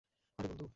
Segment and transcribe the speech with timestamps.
[0.39, 0.65] আরে, বন্ধু।